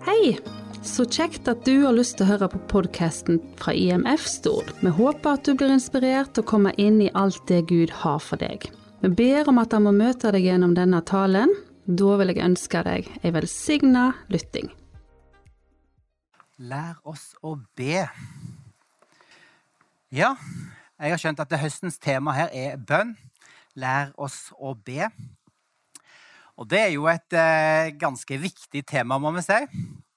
Hei! 0.00 0.38
Så 0.82 1.04
kjekt 1.04 1.48
at 1.50 1.66
du 1.68 1.82
har 1.82 1.92
lyst 1.92 2.14
til 2.16 2.24
å 2.24 2.30
høre 2.30 2.46
på 2.48 2.58
podkasten 2.70 3.36
fra 3.60 3.74
IMF 3.76 4.22
Stord. 4.24 4.70
Vi 4.80 4.88
håper 4.96 5.36
at 5.36 5.44
du 5.44 5.52
blir 5.52 5.74
inspirert 5.74 6.30
til 6.32 6.40
å 6.40 6.48
komme 6.48 6.72
inn 6.80 7.02
i 7.04 7.10
alt 7.12 7.42
det 7.50 7.66
Gud 7.68 7.92
har 8.00 8.16
for 8.24 8.40
deg. 8.40 8.64
Vi 9.04 9.10
ber 9.12 9.50
om 9.52 9.60
at 9.60 9.76
han 9.76 9.84
må 9.84 9.92
møte 9.92 10.32
deg 10.32 10.46
gjennom 10.48 10.72
denne 10.78 11.02
talen. 11.04 11.52
Da 11.84 12.16
vil 12.16 12.32
jeg 12.32 12.40
ønske 12.46 12.80
deg 12.86 13.10
ei 13.20 13.34
velsigna 13.36 14.06
lytting. 14.32 14.72
Lær 16.64 16.96
oss 17.04 17.34
å 17.44 17.58
be. 17.76 18.06
Ja, 20.16 20.32
jeg 20.96 21.12
har 21.12 21.20
skjønt 21.20 21.44
at 21.44 21.60
høstens 21.60 22.00
tema 22.00 22.32
her 22.38 22.48
er 22.56 22.80
bønn. 22.80 23.18
Lær 23.76 24.16
oss 24.16 24.46
å 24.56 24.72
be. 24.72 25.12
Og 26.60 26.68
det 26.68 26.80
er 26.84 26.90
jo 26.92 27.06
et 27.08 27.36
eh, 27.40 27.90
ganske 27.96 28.36
viktig 28.42 28.82
tema, 28.84 29.16
må 29.16 29.32
vi 29.32 29.44
si. 29.46 29.58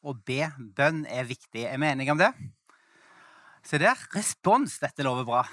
Å 0.04 0.14
be 0.28 0.50
bønn 0.76 1.06
er 1.08 1.28
viktig. 1.30 1.64
Er 1.64 1.80
vi 1.80 1.88
enige 1.88 2.12
om 2.12 2.20
det? 2.20 2.34
Se 3.64 3.80
der. 3.80 4.00
Respons. 4.12 4.76
Dette 4.84 5.06
lover 5.08 5.24
bra. 5.28 5.46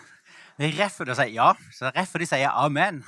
Rett 0.61 0.92
før 0.92 1.12
de 1.12 1.16
sier 1.16 1.33
ja, 1.33 1.52
så 1.73 1.88
reffer 1.88 2.02
er 2.02 2.09
før 2.11 2.23
de 2.23 2.27
sier 2.28 2.56
amen. 2.66 2.98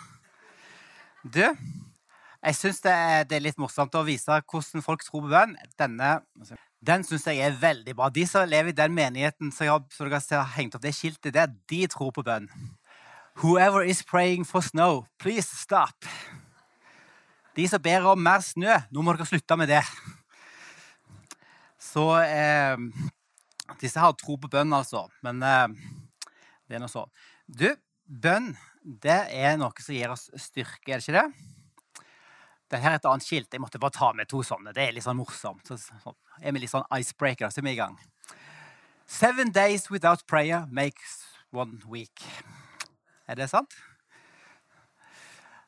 Du, 1.23 1.43
jeg 1.43 2.57
syns 2.57 2.81
det, 2.83 2.95
det, 3.29 3.37
er 3.37 3.45
litt 3.45 3.59
morsomt 3.61 3.95
å 3.99 4.07
vise 4.07 4.39
hvordan 4.41 4.85
folk 4.87 5.05
tror 5.05 5.27
på 5.27 5.33
bønn. 5.35 5.53
Denne 5.77 6.15
den 6.83 7.05
syns 7.07 7.29
jeg 7.29 7.43
er 7.45 7.59
veldig 7.61 7.95
bra. 7.99 8.09
De 8.11 8.25
som 8.27 8.49
lever 8.49 8.73
i 8.73 8.79
den 8.79 8.95
menigheten 8.97 9.53
som 9.55 9.69
jeg 9.69 9.85
som 9.95 10.09
dere 10.09 10.41
har 10.41 10.55
hengt 10.57 10.79
opp 10.79 10.87
det 10.87 10.95
skiltet 10.97 11.37
der, 11.37 11.53
de 11.71 11.85
tror 11.93 12.15
på 12.15 12.25
bønn. 12.27 12.49
Whoever 13.43 13.85
is 13.85 14.03
praying 14.03 14.47
for 14.49 14.65
snow, 14.65 15.05
please 15.19 15.53
stop. 15.53 16.09
De 17.57 17.69
som 17.69 17.83
ber 17.83 18.07
om 18.09 18.23
mer 18.23 18.45
snø, 18.45 18.79
nå 18.91 19.05
må 19.05 19.15
dere 19.15 19.29
slutte 19.29 19.59
med 19.61 19.69
det. 19.73 19.83
Så 21.83 22.07
eh, 22.23 22.77
Disse 23.81 24.01
har 24.01 24.15
tro 24.17 24.37
på 24.41 24.51
bønn, 24.53 24.73
altså. 24.77 25.07
Men 25.25 25.43
eh, 25.45 25.67
det 26.69 26.79
er 26.79 26.83
nå 26.83 26.89
så. 26.91 27.05
Du, 27.47 27.69
bønn 28.07 28.53
det 28.83 29.19
er 29.31 29.59
noe 29.61 29.85
som 29.85 29.95
gir 29.95 30.11
oss 30.11 30.27
styrke, 30.35 30.91
er 30.91 30.99
det 30.99 31.05
ikke 31.07 31.21
det? 31.21 31.27
Dette 32.73 32.89
er 32.89 32.97
et 32.97 33.07
annet 33.07 33.27
skilt. 33.27 33.53
Jeg 33.53 33.63
måtte 33.63 33.79
bare 33.83 33.95
ta 33.95 34.09
med 34.17 34.31
to 34.31 34.41
sånne. 34.47 34.73
Det 34.75 34.87
er 34.87 34.97
litt 34.97 35.05
sånn 35.05 35.19
morsomt. 35.19 35.69
Så, 35.69 35.77
så 35.77 36.15
er 36.41 36.55
vi 36.55 36.65
litt 36.65 36.73
sånn 36.73 36.87
icebreaker, 36.97 37.53
så 37.53 37.61
er 37.61 37.69
vi 37.69 37.75
i 37.77 37.79
gang. 37.79 37.99
Seven 39.07 39.53
days 39.53 39.91
without 39.93 40.25
prayer 40.27 40.65
makes 40.73 41.21
one 41.53 41.83
week. 41.87 42.25
Er 43.29 43.39
det 43.39 43.51
sant? 43.53 43.77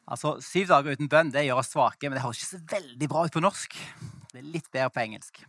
Altså, 0.04 0.36
Syv 0.44 0.68
dager 0.68 0.96
uten 0.96 1.08
bønn 1.08 1.32
det 1.32 1.46
gjør 1.46 1.62
oss 1.62 1.72
svake, 1.72 2.08
men 2.08 2.18
det 2.18 2.24
høres 2.24 2.42
ikke 2.42 2.52
så 2.52 2.62
veldig 2.74 3.08
bra 3.10 3.24
ut 3.24 3.34
på 3.34 3.42
norsk. 3.44 3.76
Det 4.32 4.40
er 4.40 4.48
litt 4.56 4.70
bedre 4.70 4.92
på 4.92 5.02
engelsk. 5.04 5.40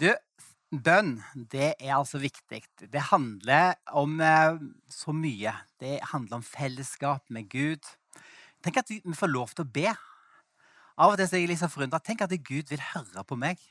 Du, 0.00 0.08
bønn 0.84 1.16
det 1.52 1.70
er 1.78 1.94
altså 1.96 2.20
viktig. 2.20 2.64
Det 2.92 3.08
handler 3.10 3.78
om 3.96 4.18
eh, 4.20 4.58
så 4.92 5.14
mye. 5.16 5.54
Det 5.80 6.00
handler 6.12 6.40
om 6.40 6.46
fellesskap 6.46 7.30
med 7.32 7.48
Gud. 7.52 7.86
Tenk 8.64 8.82
at 8.82 8.90
vi 8.90 9.00
får 9.16 9.32
lov 9.32 9.54
til 9.54 9.64
å 9.64 9.72
be. 9.78 9.94
Av 10.94 11.12
og 11.12 11.18
til 11.18 11.26
er 11.26 11.42
jeg 11.42 11.52
liksom 11.54 11.72
forundra. 11.72 12.02
Tenk 12.02 12.24
at 12.24 12.34
Gud 12.44 12.68
vil 12.70 12.82
høre 12.92 13.24
på 13.26 13.38
meg. 13.38 13.62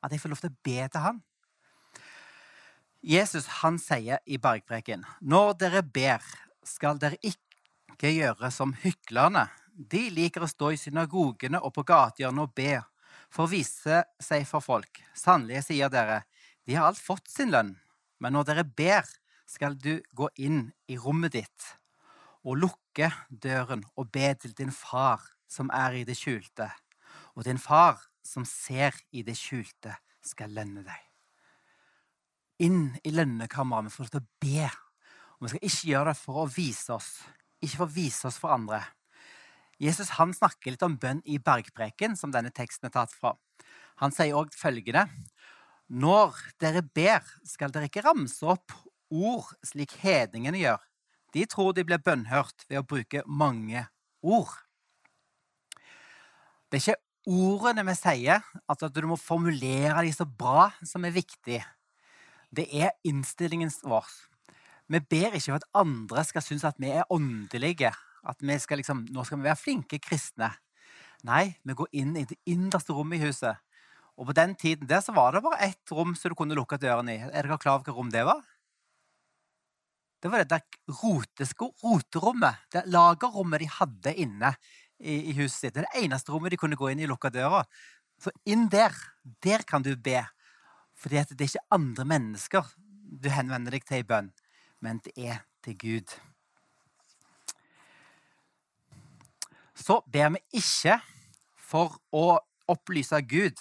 At 0.00 0.14
jeg 0.14 0.22
får 0.22 0.32
lov 0.32 0.40
til 0.42 0.52
å 0.52 0.62
be 0.64 0.78
til 0.88 1.04
han. 1.04 1.20
Jesus 3.00 3.46
han 3.62 3.78
sier 3.80 4.20
i 4.28 4.36
bergpreken 4.36 5.06
når 5.24 5.54
dere 5.62 5.80
ber, 5.80 6.24
skal 6.68 6.98
dere 7.00 7.16
ikke 7.24 7.49
ikke 8.00 8.16
gjøre 8.16 8.48
som 8.48 8.72
hyklerne. 8.80 9.44
De 9.76 10.06
liker 10.12 10.44
å 10.44 10.48
stå 10.48 10.70
i 10.72 10.78
synagogene 10.80 11.60
og 11.60 11.74
på 11.76 11.84
gatehjørnet 11.84 12.46
og 12.46 12.54
be 12.56 12.78
for 13.30 13.44
å 13.44 13.50
vise 13.52 14.00
seg 14.20 14.46
for 14.48 14.64
folk. 14.64 15.02
Sannelig, 15.16 15.66
sier 15.66 15.92
dere, 15.92 16.22
de 16.64 16.78
har 16.78 16.88
alt 16.88 17.00
fått 17.00 17.28
sin 17.28 17.52
lønn. 17.52 17.74
Men 18.20 18.32
når 18.36 18.48
dere 18.48 18.64
ber, 18.64 19.04
skal 19.44 19.76
du 19.76 19.98
gå 20.16 20.30
inn 20.40 20.70
i 20.88 20.96
rommet 20.96 21.34
ditt 21.34 21.66
og 22.40 22.56
lukke 22.62 23.10
døren 23.28 23.82
og 23.98 24.08
be 24.14 24.30
til 24.40 24.54
din 24.56 24.70
far 24.72 25.20
som 25.50 25.68
er 25.74 25.98
i 25.98 26.04
det 26.08 26.16
skjulte. 26.16 26.70
Og 27.36 27.44
din 27.44 27.60
far 27.60 27.98
som 28.24 28.46
ser 28.48 28.96
i 29.12 29.24
det 29.26 29.36
skjulte, 29.36 29.92
skal 30.24 30.54
lønne 30.56 30.84
deg. 30.86 31.02
Inn 32.64 32.94
i 33.04 33.12
lønnekammeret. 33.12 33.88
Vi 33.90 33.96
får 33.96 34.12
til 34.12 34.22
å 34.22 34.30
be. 34.40 34.70
Og 35.36 35.44
vi 35.44 35.52
skal 35.52 35.68
ikke 35.68 35.90
gjøre 35.90 36.12
det 36.12 36.20
for 36.20 36.40
å 36.42 36.48
vise 36.52 36.96
oss, 36.96 37.10
ikke 37.60 37.76
for 37.76 37.86
å 37.86 37.94
vise 37.94 38.26
oss 38.28 38.38
for 38.40 38.54
andre. 38.54 38.82
Jesus 39.80 40.12
han 40.18 40.34
snakker 40.36 40.74
litt 40.74 40.84
om 40.84 40.98
bønn 41.00 41.22
i 41.24 41.38
bergpreken, 41.40 42.16
som 42.16 42.32
denne 42.32 42.52
teksten 42.52 42.90
er 42.90 42.94
tatt 42.94 43.14
fra. 43.16 43.34
Han 44.00 44.12
sier 44.12 44.36
òg 44.36 44.52
følgende.: 44.56 45.06
Når 45.88 46.36
dere 46.60 46.82
ber, 46.82 47.24
skal 47.44 47.72
dere 47.72 47.88
ikke 47.88 48.04
ramse 48.04 48.44
opp 48.46 48.76
ord 49.10 49.50
slik 49.66 49.96
hedningene 50.00 50.60
gjør. 50.60 50.80
De 51.34 51.44
tror 51.46 51.74
de 51.74 51.84
blir 51.86 52.02
bønnhørt 52.02 52.66
ved 52.68 52.80
å 52.80 52.86
bruke 52.86 53.22
mange 53.26 53.86
ord. 54.22 54.52
Det 56.70 56.78
er 56.78 56.84
ikke 56.84 57.30
ordene 57.30 57.84
vi 57.86 57.96
sier, 57.98 58.42
altså 58.70 58.88
at 58.88 58.96
du 58.96 59.06
må 59.10 59.18
formulere 59.18 60.04
de 60.06 60.12
så 60.14 60.26
bra, 60.26 60.70
som 60.86 61.04
er 61.06 61.14
viktig. 61.14 61.60
Det 62.50 62.66
er 62.74 62.94
innstillingen 63.06 63.70
vår. 63.86 64.06
Vi 64.90 64.98
ber 64.98 65.36
ikke 65.36 65.52
for 65.52 65.60
at 65.60 65.68
andre 65.78 66.22
skal 66.26 66.42
synes 66.42 66.66
at 66.66 66.78
vi 66.82 66.90
er 66.90 67.06
åndelige. 67.14 67.92
At 68.26 68.42
vi 68.42 68.56
skal 68.58 68.80
liksom, 68.80 69.04
nå 69.14 69.24
skal 69.24 69.38
vi 69.38 69.46
være 69.46 69.58
flinke 69.58 70.00
kristne. 70.02 70.50
Nei, 71.26 71.52
vi 71.64 71.76
går 71.76 71.90
inn 72.00 72.16
i 72.18 72.26
det 72.26 72.38
innerste 72.50 72.96
rommet 72.96 73.20
i 73.20 73.28
huset. 73.28 73.60
Og 74.18 74.26
på 74.28 74.34
den 74.36 74.56
tiden 74.58 74.88
der 74.90 75.02
så 75.04 75.14
var 75.16 75.32
det 75.32 75.44
bare 75.44 75.62
ett 75.70 75.92
rom 75.94 76.16
som 76.18 76.32
du 76.32 76.36
kunne 76.36 76.56
lukke 76.58 76.80
døren 76.80 77.08
i. 77.12 77.20
Er 77.22 77.46
dere 77.46 77.60
klar 77.60 77.78
over 77.78 77.84
hvilket 77.84 78.00
rom 78.00 78.10
det 78.12 78.24
var? 78.26 78.42
Det 80.20 80.28
var 80.28 80.42
det 80.42 80.50
der 80.50 80.96
rotesko, 81.00 81.70
roterommet. 81.84 82.66
Det 82.72 82.84
lagerrommet 82.90 83.62
de 83.62 83.70
hadde 83.78 84.16
inne 84.20 84.52
i, 84.98 85.30
i, 85.30 85.32
huset 85.38 85.56
sitt. 85.56 85.74
Det 85.76 85.84
er 85.84 85.88
det 85.88 86.04
eneste 86.04 86.34
rommet 86.34 86.52
de 86.52 86.60
kunne 86.60 86.76
gå 86.76 86.90
inn 86.90 87.00
i 87.00 87.06
og 87.06 87.14
lukke 87.14 87.32
døra. 87.32 87.62
Så 88.20 88.34
inn 88.44 88.66
der, 88.68 88.92
der 89.40 89.64
kan 89.64 89.86
du 89.86 89.94
be. 89.96 90.26
Fordi 91.00 91.22
det 91.30 91.38
er 91.38 91.48
ikke 91.48 91.68
andre 91.78 92.04
mennesker 92.10 92.74
du 93.22 93.30
henvender 93.32 93.72
deg 93.78 93.86
til 93.86 94.02
i 94.02 94.06
bønn 94.06 94.28
men 94.80 95.00
det 95.04 95.12
er 95.16 95.42
til 95.64 95.76
Gud. 95.78 96.14
Så 99.74 100.00
ber 100.12 100.32
vi 100.34 100.42
ikke 100.60 100.98
for 101.56 101.96
å 102.12 102.40
opplyse 102.70 103.20
Gud. 103.28 103.60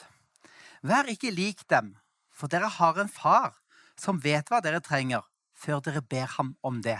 Vær 0.81 1.07
ikke 1.11 1.31
lik 1.31 1.63
dem, 1.71 1.93
for 2.31 2.51
dere 2.51 2.71
har 2.71 2.99
en 2.99 3.11
far 3.11 3.55
som 3.99 4.19
vet 4.23 4.47
hva 4.47 4.61
dere 4.63 4.81
trenger, 4.83 5.23
før 5.55 5.83
dere 5.83 6.01
ber 6.01 6.27
ham 6.37 6.53
om 6.63 6.79
det. 6.83 6.99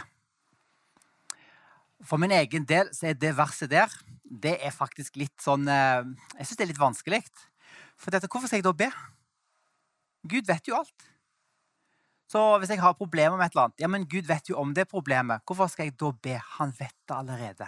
For 2.03 2.19
min 2.19 2.31
egen 2.31 2.68
del 2.68 2.91
så 2.96 3.09
er 3.12 3.19
det 3.19 3.36
verset 3.36 3.72
der 3.72 3.91
det 4.30 4.59
er 4.62 4.74
faktisk 4.74 5.18
litt 5.18 5.41
sånn 5.41 5.66
eh, 5.68 6.06
Jeg 6.38 6.46
syns 6.46 6.59
det 6.59 6.66
er 6.66 6.69
litt 6.72 6.81
vanskelig. 6.81 7.24
For 8.00 8.13
dette, 8.13 8.30
hvorfor 8.30 8.47
skal 8.47 8.62
jeg 8.62 8.68
da 8.68 8.75
be? 8.78 8.90
Gud 10.30 10.46
vet 10.47 10.69
jo 10.69 10.78
alt. 10.78 11.07
Så 12.29 12.41
hvis 12.62 12.69
jeg 12.69 12.81
har 12.81 12.94
problemer 12.94 13.38
med 13.38 13.47
et 13.47 13.56
eller 13.56 13.69
annet 13.69 13.81
Ja, 13.81 13.90
men 13.90 14.06
Gud 14.09 14.28
vet 14.29 14.50
jo 14.51 14.59
om 14.62 14.73
det 14.78 14.90
problemet. 14.90 15.41
Hvorfor 15.47 15.69
skal 15.72 15.90
jeg 15.90 15.97
da 16.00 16.12
be? 16.13 16.35
Han 16.59 16.73
vet 16.78 16.95
det 17.09 17.16
allerede. 17.16 17.67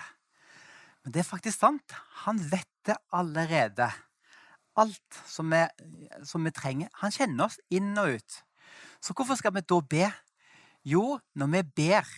Men 1.03 1.13
det 1.13 1.23
er 1.23 1.29
faktisk 1.31 1.59
sant. 1.59 1.95
Han 2.25 2.37
vet 2.51 2.69
det 2.85 2.97
allerede. 3.11 3.89
Alt 4.77 5.21
som 5.27 5.49
vi, 5.51 5.63
som 6.23 6.45
vi 6.45 6.53
trenger. 6.53 6.91
Han 7.01 7.13
kjenner 7.13 7.49
oss 7.49 7.57
inn 7.73 7.95
og 7.97 8.19
ut. 8.19 8.41
Så 9.01 9.15
hvorfor 9.17 9.39
skal 9.39 9.55
vi 9.55 9.65
da 9.65 9.79
be? 9.81 10.11
Jo, 10.85 11.17
når 11.33 11.49
vi 11.55 11.63
ber, 11.81 12.11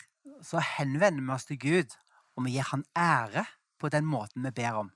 så 0.43 0.59
henvender 0.59 1.23
vi 1.23 1.35
oss 1.35 1.47
til 1.47 1.59
Gud, 1.59 1.95
og 2.35 2.45
vi 2.45 2.55
gir 2.55 2.67
Han 2.71 2.83
ære 2.95 3.45
på 3.79 3.89
den 3.91 4.05
måten 4.07 4.43
vi 4.43 4.51
ber 4.51 4.83
om. 4.83 4.91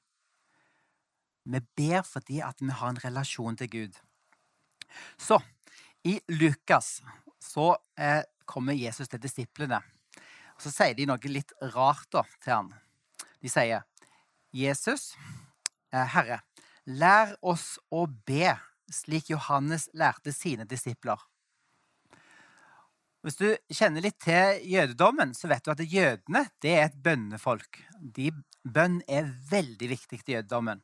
Vi 1.47 1.59
ber 1.79 2.03
fordi 2.03 2.41
at 2.43 2.59
vi 2.59 2.75
har 2.75 2.89
en 2.89 3.03
relasjon 3.03 3.57
til 3.57 3.71
Gud. 3.71 3.95
Så 5.17 5.39
i 6.03 6.19
Lukas 6.27 7.01
så 7.47 7.75
eh, 7.99 8.23
kommer 8.45 8.77
Jesus 8.77 9.09
til 9.11 9.21
disiplene. 9.23 9.79
Og 10.57 10.65
Så 10.65 10.73
sier 10.73 10.97
de 10.97 11.07
noe 11.07 11.31
litt 11.31 11.53
rart 11.75 12.09
da, 12.13 12.23
til 12.43 12.53
han. 12.53 12.73
De 13.43 13.51
sier, 13.51 13.83
'Jesus, 14.51 15.15
eh, 15.93 16.07
Herre, 16.15 16.41
lær 16.85 17.35
oss 17.41 17.77
å 17.91 18.07
be 18.07 18.55
slik 18.91 19.29
Johannes 19.29 19.89
lærte 19.93 20.33
sine 20.33 20.65
disipler.' 20.65 21.23
Hvis 23.25 23.35
du 23.35 23.47
kjenner 23.73 24.05
litt 24.05 24.19
til 24.23 24.61
jødedommen, 24.63 25.33
så 25.35 25.49
vet 25.51 25.65
du 25.65 25.71
at 25.73 25.81
jødene 25.83 26.45
det 26.63 26.73
er 26.77 26.85
et 26.85 26.99
bønnefolk. 27.03 27.81
De, 27.99 28.29
bønn 28.63 29.01
er 29.07 29.27
veldig 29.49 29.89
viktig 29.89 30.21
i 30.21 30.37
jødedommen. 30.37 30.79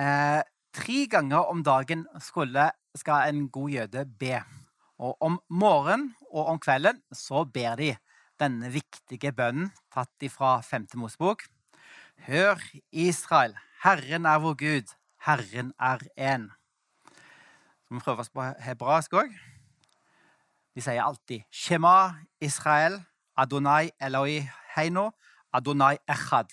Eh, 0.00 0.40
tre 0.74 1.06
ganger 1.10 1.50
om 1.52 1.62
dagen 1.62 2.06
skulle, 2.22 2.70
skal 2.98 3.28
en 3.30 3.46
god 3.54 3.70
jøde 3.70 4.04
be. 4.18 4.40
Og 4.98 5.16
om 5.24 5.40
morgenen 5.50 6.12
og 6.30 6.52
om 6.52 6.60
kvelden 6.62 7.00
så 7.14 7.44
ber 7.44 7.78
de 7.80 7.94
denne 8.40 8.70
viktige 8.70 9.32
bønnen 9.34 9.70
tatt 9.94 10.26
ifra 10.26 10.58
5. 10.62 10.86
Mosebok. 10.98 11.46
Hør, 12.26 12.60
Israel, 12.90 13.56
Herren 13.82 14.26
er 14.26 14.38
vår 14.42 14.54
Gud, 14.60 14.92
Herren 15.26 15.72
er 15.78 16.04
én. 16.18 16.46
Vi 17.90 18.00
prøver 18.00 18.24
oss 18.24 18.32
på 18.32 18.46
hebraisk 18.64 19.18
òg. 19.18 19.34
De 20.74 20.82
sier 20.82 21.02
alltid 21.02 21.44
Shema 21.54 22.14
Israel, 22.42 23.00
Adonai 23.38 23.90
Eloi 24.02 24.40
Heino, 24.74 25.10
Adonai 25.54 25.98
Echad. 26.10 26.50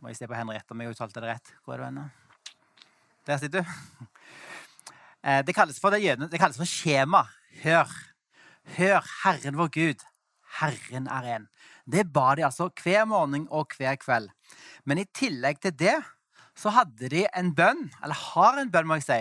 Må 0.00 0.08
jeg 0.08 0.16
se 0.16 0.28
på 0.28 0.36
Henriette 0.36 0.72
om 0.72 0.80
jeg 0.80 0.94
uttalte 0.94 1.20
det 1.20 1.28
rett? 1.28 1.52
Hvor 1.64 1.74
er 1.74 1.82
du 1.82 1.84
henne? 1.90 2.06
Der 3.28 3.36
sitter 3.36 3.60
du. 3.60 4.06
Eh, 5.24 5.42
Det 5.44 5.54
kalles 5.54 5.80
for, 5.80 5.90
det, 5.90 6.16
det 6.30 6.40
kalles 6.40 6.56
for 6.56 6.68
skjema. 6.68 7.26
Hør. 7.62 7.90
Hør 8.76 9.04
Herren 9.24 9.58
vår 9.58 9.72
Gud. 9.74 10.06
Herren 10.60 11.08
er 11.08 11.28
en. 11.36 11.48
Det 11.90 12.06
ba 12.12 12.34
de 12.38 12.44
altså 12.46 12.70
hver 12.82 13.04
morgen 13.08 13.46
og 13.50 13.74
hver 13.78 13.96
kveld. 14.00 14.30
Men 14.84 14.98
i 14.98 15.08
tillegg 15.14 15.60
til 15.62 15.74
det 15.76 15.96
så 16.58 16.72
hadde 16.74 17.08
de 17.12 17.24
en 17.36 17.54
bønn, 17.56 17.86
eller 18.02 18.14
har 18.34 18.58
en 18.60 18.70
bønn, 18.70 18.88
må 18.88 18.98
jeg 18.98 19.06
si, 19.06 19.20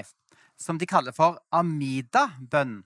som 0.59 0.79
de 0.79 0.87
kaller 0.89 1.15
for 1.15 1.37
Amida-bønn. 1.55 2.81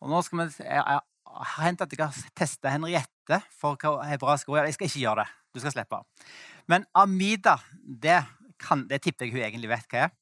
Og 0.00 0.12
nå 0.12 0.20
skal 0.22 0.44
vi, 0.44 0.66
jeg 0.66 0.84
har 0.84 1.64
hendt 1.64 1.82
at 1.82 1.92
jeg 1.92 2.04
har 2.04 2.30
testa 2.36 2.70
Henriette 2.70 3.40
for 3.58 3.80
hva 3.80 4.06
hebraisk 4.06 4.52
ord 4.52 4.60
er. 4.60 4.68
Jeg 4.70 4.76
skal 4.76 4.90
ikke 4.90 5.02
gjøre 5.02 5.24
det. 5.24 5.32
Du 5.56 5.62
skal 5.62 5.74
slippe. 5.74 6.02
Men 6.70 6.86
Amida, 6.94 7.56
det, 7.82 8.20
kan, 8.60 8.84
det 8.90 9.00
tipper 9.02 9.26
jeg 9.26 9.34
hun 9.34 9.44
egentlig 9.48 9.72
vet 9.72 9.90
hva 9.90 10.06
er. 10.06 10.14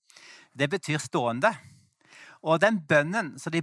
Det 0.54 0.70
betyr 0.70 1.02
stående. 1.02 1.50
Og 2.44 2.60
den 2.60 2.78
bønnen 2.84 3.34
som, 3.40 3.54
de 3.54 3.62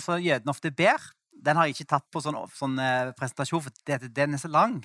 som 0.00 0.22
jødene 0.22 0.52
ofte 0.52 0.72
ber, 0.72 1.02
den 1.46 1.58
har 1.58 1.68
jeg 1.68 1.76
ikke 1.76 1.90
tatt 1.92 2.06
på 2.12 2.22
sånn, 2.24 2.38
sånn 2.56 2.78
eh, 2.80 3.12
presentasjon, 3.18 3.62
for 3.66 3.84
det, 3.86 4.08
den 4.16 4.34
er 4.36 4.40
så 4.40 4.50
lang. 4.50 4.80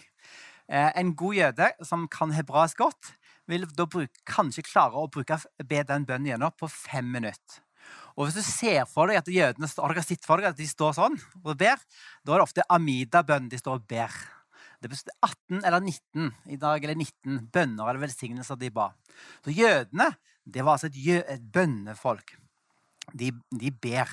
Eh, 0.68 0.92
en 1.00 1.14
god 1.18 1.38
jøde 1.38 1.70
som 1.88 2.08
kan 2.12 2.34
hebraisk 2.36 2.82
godt, 2.84 3.14
vil 3.50 3.66
da 3.76 3.88
bruke, 3.90 4.22
kanskje 4.28 4.66
klare 4.68 5.00
å 5.00 5.10
bruke, 5.12 5.40
be 5.68 5.82
den 5.88 6.06
bønnen 6.08 6.34
gjennom 6.34 6.54
på 6.60 6.70
fem 6.72 7.08
minutter. 7.12 7.64
Og 8.20 8.28
hvis 8.28 8.38
du 8.38 8.44
ser 8.46 8.84
for 8.90 9.10
deg 9.10 9.22
at 9.22 9.32
jødene 9.32 9.70
har 9.72 9.96
dere 9.96 10.04
sett 10.06 10.28
for 10.28 10.42
deg 10.42 10.52
at 10.52 10.60
de 10.60 10.68
står 10.70 10.94
sånn 11.00 11.16
og 11.42 11.56
ber, 11.58 11.80
da 12.22 12.36
er 12.36 12.42
det 12.42 12.46
ofte 12.46 12.68
Amida-bønn 12.76 13.50
de 13.52 13.60
står 13.60 13.80
og 13.80 13.88
ber. 13.90 14.14
Det 14.82 14.90
er 14.90 15.14
18 15.24 15.62
eller 15.62 15.80
19 15.80 16.54
i 16.54 16.58
dag, 16.62 16.84
eller 16.84 16.98
19 16.98 17.48
bønner 17.54 17.90
eller 17.90 18.02
velsignelser 18.02 18.60
de 18.62 18.72
ba. 18.74 18.90
Så 19.46 19.54
jødene 19.54 20.10
det 20.46 20.64
var 20.66 20.78
altså 20.78 20.90
et, 20.90 21.26
et 21.30 21.44
bønnefolk. 21.54 22.36
De, 23.18 23.32
de 23.52 23.72
ber. 23.72 24.12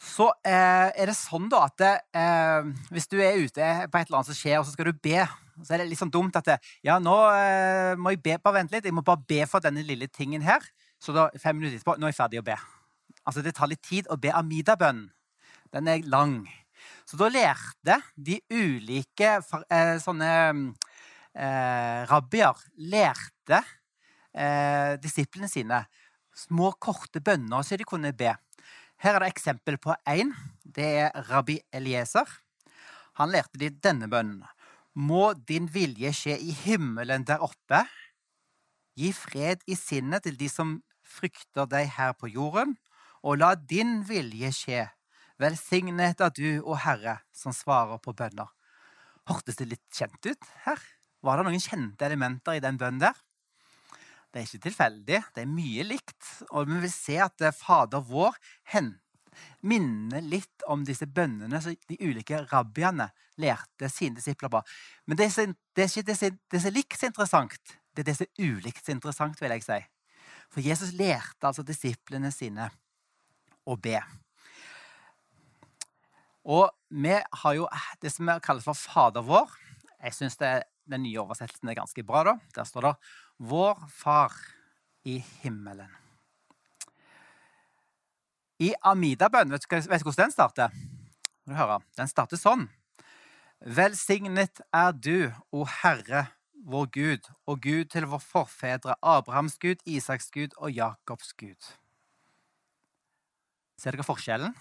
Så 0.00 0.30
eh, 0.48 0.88
er 0.96 1.10
det 1.10 1.16
sånn 1.18 1.50
da 1.52 1.66
at 1.66 1.82
eh, 1.84 2.68
hvis 2.88 3.08
du 3.10 3.18
er 3.20 3.36
ute 3.36 3.66
på 3.92 3.98
et 4.00 4.08
eller 4.08 4.20
annet 4.20 4.30
som 4.30 4.38
skjer, 4.38 4.58
og 4.60 4.64
så 4.64 4.72
skal 4.72 4.88
du 4.88 4.96
be, 4.96 5.26
så 5.60 5.74
er 5.74 5.82
det 5.82 5.90
litt 5.90 6.00
sånn 6.00 6.12
dumt 6.12 6.36
at 6.40 6.46
det, 6.48 6.56
ja, 6.86 6.96
nå 7.02 7.16
eh, 7.34 7.92
må 8.00 8.14
jeg 8.14 8.22
be, 8.24 8.38
bare 8.40 8.62
vent 8.62 8.72
litt, 8.72 8.88
jeg 8.88 8.96
må 8.96 9.04
bare 9.04 9.20
be 9.28 9.42
for 9.50 9.60
denne 9.64 9.84
lille 9.84 10.08
tingen 10.08 10.44
her. 10.46 10.64
Så 11.00 11.12
da, 11.16 11.28
fem 11.40 11.58
minutter 11.58 11.76
etterpå, 11.76 11.98
nå 12.00 12.08
er 12.08 12.14
jeg 12.14 12.20
ferdig 12.20 12.40
å 12.40 12.46
be. 12.48 12.56
Altså, 13.28 13.44
det 13.44 13.52
tar 13.56 13.68
litt 13.68 13.84
tid 13.84 14.08
å 14.08 14.16
be 14.20 14.32
Amida-bønnen. 14.32 15.10
Den 15.70 15.88
er 15.88 16.08
lang. 16.10 16.40
Så 17.06 17.18
da 17.20 17.28
lærte 17.30 18.00
de 18.16 18.38
ulike 18.50 19.36
eh, 19.36 19.96
sånne 20.02 20.30
eh, 21.36 22.00
rabbier 22.10 22.58
lærte 22.90 23.60
eh, 24.32 24.96
disiplene 25.02 25.50
sine 25.50 25.84
små, 26.40 26.72
korte 26.80 27.22
bønner 27.24 27.64
så 27.66 27.78
de 27.78 27.86
kunne 27.88 28.12
be. 28.16 28.34
Her 29.00 29.16
er 29.16 29.24
det 29.24 29.32
eksempel 29.32 29.78
på 29.80 29.94
én. 30.08 30.32
Det 30.64 30.88
er 31.06 31.26
rabbi 31.30 31.58
Elieser. 31.72 32.28
Han 33.20 33.32
lærte 33.32 33.60
de 33.60 33.70
denne 33.72 34.08
bønnen. 34.10 34.44
Må 34.94 35.32
din 35.48 35.68
vilje 35.70 36.12
skje 36.16 36.36
i 36.40 36.52
himmelen 36.64 37.24
der 37.28 37.42
oppe. 37.44 37.84
Gi 38.98 39.12
fred 39.16 39.62
i 39.70 39.76
sinnet 39.78 40.26
til 40.26 40.36
de 40.36 40.48
som 40.50 40.78
frykter 41.06 41.68
deg 41.70 41.88
her 41.96 42.12
på 42.18 42.30
jorden, 42.30 42.76
og 43.24 43.40
la 43.40 43.54
din 43.54 44.00
vilje 44.08 44.52
skje. 44.56 44.86
Velsignet 45.40 46.20
er 46.20 46.32
du, 46.36 46.60
å 46.60 46.76
Herre, 46.76 47.20
som 47.32 47.54
svarer 47.56 48.00
på 48.02 48.12
bønner. 48.16 48.50
Hørtes 49.28 49.56
det 49.60 49.70
litt 49.70 49.86
kjent 49.94 50.26
ut 50.26 50.48
her? 50.66 50.80
Var 51.24 51.38
det 51.38 51.46
noen 51.46 51.62
kjente 51.62 52.04
elementer 52.04 52.58
i 52.58 52.62
den 52.64 52.76
bønnen 52.80 53.00
der? 53.00 53.16
Det 54.30 54.40
er 54.40 54.46
ikke 54.46 54.66
tilfeldig. 54.68 55.20
Det 55.34 55.42
er 55.42 55.50
mye 55.50 55.84
likt. 55.86 56.26
Og 56.50 56.68
vi 56.70 56.80
vil 56.84 56.92
se 56.92 57.16
at 57.22 57.42
eh, 57.42 57.54
Fader 57.56 58.04
vår 58.06 58.38
minner 59.66 60.24
litt 60.24 60.64
om 60.68 60.84
disse 60.84 61.06
bønnene 61.06 61.60
som 61.62 61.74
de 61.88 61.98
ulike 62.00 62.42
rabbiene 62.50 63.08
lærte 63.40 63.88
sine 63.92 64.18
disipler 64.18 64.52
på. 64.52 64.62
Men 65.08 65.18
det 65.18 65.30
er, 65.30 65.54
er 65.76 65.88
ikke 65.88 66.06
det 66.06 66.18
som 66.20 66.68
er 66.68 66.76
likt 66.76 66.98
så 66.98 67.08
interessant, 67.08 67.76
det 67.94 68.04
er 68.04 68.10
det 68.10 68.16
som 68.18 68.28
er 68.28 68.50
ulikt 68.52 68.84
så 68.84 68.94
interessant, 68.94 69.40
vil 69.40 69.54
jeg 69.54 69.66
si. 69.66 69.78
For 70.50 70.64
Jesus 70.64 70.92
lærte 70.98 71.46
altså 71.46 71.64
disiplene 71.66 72.32
sine 72.34 72.68
å 73.66 73.76
be. 73.78 73.98
Og 76.50 76.70
vi 76.88 77.16
har 77.42 77.56
jo 77.56 77.66
det 78.02 78.12
som 78.12 78.28
vi 78.28 78.38
kaller 78.44 78.64
for 78.64 78.78
Fader 78.78 79.24
vår. 79.26 79.50
Jeg 80.00 80.16
syns 80.16 80.38
den 80.40 81.04
nye 81.04 81.20
oversettelsen 81.22 81.70
er 81.70 81.78
ganske 81.78 82.04
bra. 82.06 82.24
da. 82.24 82.38
Der 82.56 82.66
står 82.66 82.88
det 82.88 82.94
'Vår 83.40 83.88
Far 83.88 84.32
i 85.04 85.18
himmelen'. 85.42 85.96
I 88.60 88.74
Amida-bønnen, 88.84 89.52
vet 89.56 89.64
vet 89.72 90.02
du 90.02 90.04
hvordan 90.04 90.26
den 90.28 90.34
starter? 90.34 90.74
Må. 91.48 91.78
Den 91.96 92.08
starter 92.08 92.36
sånn. 92.36 92.66
Velsignet 93.60 94.60
er 94.76 94.92
du, 94.92 95.32
o 95.52 95.64
Herre, 95.64 96.26
vår 96.68 96.90
Gud, 96.92 97.30
og 97.48 97.62
Gud 97.64 97.88
til 97.92 98.06
vår 98.10 98.20
forfedre, 98.20 98.98
Abrahams 99.00 99.56
Gud, 99.58 99.80
Isaks 99.88 100.28
Gud 100.30 100.52
og 100.58 100.72
Jakobs 100.76 101.32
Gud. 101.32 101.70
Ser 103.80 103.96
dere 103.96 104.04
forskjellen? 104.04 104.52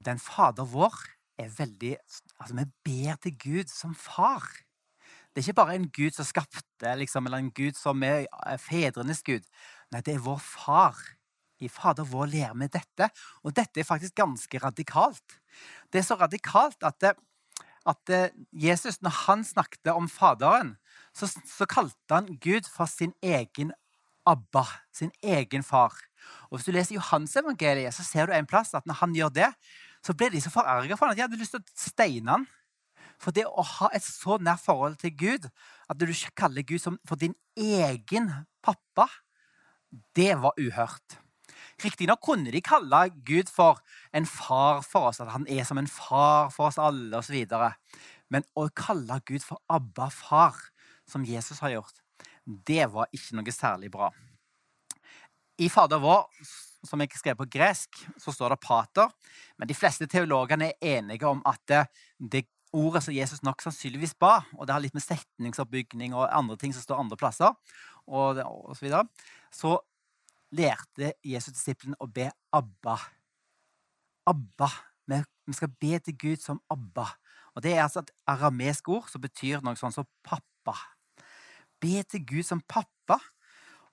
Den 0.00 0.20
Fader 0.22 0.64
vår 0.64 0.94
er 1.36 1.52
veldig 1.52 1.96
Altså, 2.38 2.54
vi 2.54 2.64
ber 2.86 3.16
til 3.20 3.34
Gud 3.36 3.68
som 3.68 3.94
far. 3.94 4.46
Det 5.32 5.42
er 5.42 5.48
ikke 5.48 5.60
bare 5.60 5.76
en 5.78 5.90
Gud 5.94 6.16
som 6.16 6.26
skapte, 6.26 6.94
liksom, 6.98 7.28
eller 7.28 7.42
en 7.42 7.52
Gud 7.54 7.76
som 7.78 8.02
er 8.02 8.26
er 8.46 8.58
fedrenes 8.58 9.22
Gud. 9.22 9.44
Nei, 9.92 10.02
det 10.02 10.16
er 10.16 10.24
vår 10.24 10.40
far. 10.42 10.98
I 11.60 11.68
Fader 11.68 12.06
vår 12.06 12.30
lærer 12.30 12.54
vi 12.54 12.68
dette, 12.70 13.08
og 13.42 13.54
dette 13.56 13.80
er 13.80 13.86
faktisk 13.86 14.14
ganske 14.14 14.60
radikalt. 14.62 15.40
Det 15.90 15.98
er 15.98 16.06
så 16.06 16.14
radikalt 16.14 16.84
at, 16.86 17.00
det, 17.02 17.16
at 17.86 18.12
eh, 18.14 18.30
Jesus, 18.52 19.00
når 19.02 19.14
han 19.26 19.42
snakket 19.44 19.90
om 19.90 20.06
Faderen, 20.08 20.76
så, 21.14 21.26
så 21.26 21.66
kalte 21.66 22.14
han 22.14 22.30
Gud 22.38 22.70
for 22.70 22.86
sin 22.86 23.14
egen 23.22 23.72
Abba, 24.28 24.64
sin 24.92 25.10
egen 25.22 25.64
far. 25.64 25.96
Og 26.50 26.58
Hvis 26.58 26.68
du 26.68 26.72
leser 26.72 26.94
Johansevangeliet, 26.94 27.94
så 27.94 28.04
ser 28.04 28.28
du 28.28 28.36
en 28.36 28.46
plass 28.46 28.74
at 28.76 28.86
når 28.86 29.00
han 29.00 29.14
gjør 29.16 29.34
det, 29.34 29.50
så 30.04 30.14
ble 30.14 30.28
de 30.30 30.40
så 30.42 30.52
forarga 30.52 30.96
for 30.96 31.08
han 31.08 31.16
at 31.16 31.18
de 31.18 31.24
hadde 31.26 31.40
lyst 31.40 31.56
til 31.56 31.62
å 31.62 31.80
steine 31.80 32.36
han. 32.36 32.46
For 33.18 33.34
det 33.34 33.46
å 33.46 33.64
ha 33.66 33.90
et 33.94 34.04
så 34.04 34.38
nært 34.42 34.62
forhold 34.64 34.98
til 35.02 35.14
Gud, 35.18 35.48
at 35.90 35.98
du 35.98 36.06
kaller 36.38 36.66
Gud 36.66 36.82
som 36.82 36.98
for 37.08 37.18
din 37.18 37.34
egen 37.58 38.30
pappa, 38.62 39.08
det 40.14 40.36
var 40.38 40.58
uhørt. 40.60 41.18
Riktignok 41.82 42.20
kunne 42.22 42.52
de 42.54 42.60
kalle 42.62 43.04
Gud 43.26 43.50
for 43.50 43.80
en 44.14 44.26
far 44.26 44.82
for 44.86 45.10
oss, 45.10 45.20
at 45.22 45.30
han 45.34 45.46
er 45.50 45.66
som 45.66 45.78
en 45.78 45.90
far 45.90 46.50
for 46.54 46.68
oss 46.68 46.78
alle, 46.82 47.18
osv. 47.18 47.46
Men 48.30 48.46
å 48.58 48.68
kalle 48.74 49.20
Gud 49.26 49.44
for 49.46 49.62
Abba, 49.70 50.10
far, 50.14 50.58
som 51.08 51.24
Jesus 51.24 51.62
har 51.64 51.76
gjort, 51.76 52.02
det 52.44 52.86
var 52.92 53.08
ikke 53.14 53.38
noe 53.38 53.54
særlig 53.54 53.90
bra. 53.92 54.10
I 55.58 55.68
Fader 55.72 55.98
vår, 56.02 56.28
som 56.86 57.00
jeg 57.02 57.18
skrev 57.18 57.38
på 57.38 57.48
gresk, 57.50 57.98
så 58.20 58.32
står 58.34 58.54
det 58.54 58.62
pater. 58.62 59.08
Men 59.58 59.70
de 59.70 59.74
fleste 59.74 60.06
teologene 60.10 60.70
er 60.70 60.98
enige 60.98 61.26
om 61.26 61.40
at 61.48 61.62
det, 61.66 61.80
det 62.18 62.44
ordet 62.76 63.02
som 63.04 63.14
Jesus 63.14 63.42
nok 63.42 63.62
sannsynligvis 63.64 64.16
ba, 64.20 64.42
og 64.56 64.66
det 64.66 64.74
har 64.74 64.82
litt 64.82 64.96
med 64.96 65.04
setningsoppbygning 65.04 66.14
og 66.16 66.28
andre 66.34 66.56
ting 66.60 66.74
som 66.74 66.84
står 66.84 67.00
andre 67.00 67.16
plasser, 67.20 67.54
og, 68.06 68.36
det- 68.36 68.44
og 68.44 68.76
så 68.76 68.84
videre, 68.84 69.04
så 69.52 69.78
lærte 70.52 71.12
Jesus 71.24 71.54
disiplene 71.54 71.96
å 72.00 72.08
be 72.10 72.30
Abba. 72.52 72.98
Abba. 74.26 74.68
Vi, 75.08 75.52
skal 75.56 75.72
be 75.80 75.98
til 75.98 76.16
Gud 76.20 76.36
som 76.36 76.60
Abba. 76.70 77.06
Og 77.54 77.62
Det 77.62 77.72
er 77.74 77.82
altså 77.82 78.00
et 78.00 78.10
aramesk 78.26 78.88
ord 78.88 79.08
som 79.08 79.20
betyr 79.20 79.62
noe 79.64 79.76
sånn 79.76 79.92
som 79.92 80.06
pappa. 80.22 80.76
Be 81.80 82.02
til 82.04 82.24
Gud 82.26 82.44
som 82.44 82.60
pappa. 82.60 83.18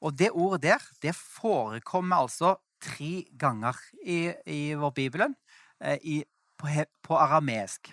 Og 0.01 0.17
det 0.17 0.31
ordet 0.31 0.61
der, 0.61 0.87
det 1.01 1.15
forekommer 1.15 2.25
altså 2.25 2.57
tre 2.83 3.25
ganger 3.39 3.77
i, 4.03 4.33
i 4.45 4.73
vår 4.77 4.91
Bibelen 4.91 5.35
eh, 5.81 5.97
i, 6.03 6.23
på, 6.59 6.67
på 7.01 7.17
aramesk. 7.17 7.89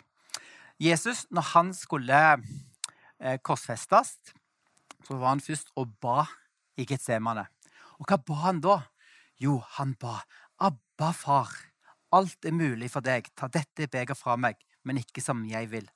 Jesus, 0.83 1.27
når 1.31 1.45
han 1.53 1.69
skulle 1.75 2.21
eh, 3.23 3.39
korsfestes, 3.39 4.17
så 5.07 5.15
var 5.15 5.29
han 5.29 5.43
først 5.43 5.71
og 5.79 5.93
ba 6.03 6.25
i 6.75 6.87
Getsemane. 6.89 7.45
Og 8.03 8.09
hva 8.09 8.19
ba 8.19 8.39
han 8.49 8.59
da? 8.65 8.81
Jo, 9.39 9.61
han 9.77 9.95
ba 9.95 10.19
Abba, 10.63 11.13
far. 11.15 11.51
Alt 12.15 12.47
er 12.47 12.55
mulig 12.55 12.91
for 12.91 13.03
deg. 13.03 13.31
Ta 13.39 13.47
dette 13.51 13.87
begeret 13.87 14.19
fra 14.19 14.35
meg, 14.39 14.59
men 14.83 14.99
ikke 14.99 15.23
som 15.23 15.45
jeg 15.47 15.71
vil, 15.71 15.87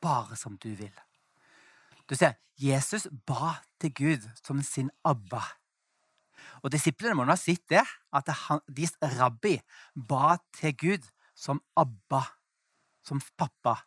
bare 0.00 0.36
som 0.36 0.56
du 0.60 0.70
vil. 0.76 0.92
Du 2.08 2.16
ser, 2.16 2.36
Jesus 2.60 3.06
ba 3.28 3.58
til 3.80 3.92
Gud 3.96 4.26
som 4.40 4.60
sin 4.64 4.90
Abba. 5.04 5.42
Og 6.64 6.72
disiplene 6.72 7.16
må 7.16 7.24
nå 7.28 7.36
ha 7.36 7.40
sett 7.40 7.64
det, 7.72 7.84
at 8.12 8.32
deres 8.68 8.96
rabbi 9.20 9.58
ba 9.94 10.38
til 10.56 10.76
Gud 10.76 11.08
som 11.36 11.60
Abba, 11.76 12.24
som 13.04 13.20
pappa. 13.36 13.78